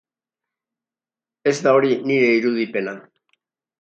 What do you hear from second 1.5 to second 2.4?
Ez da hori nire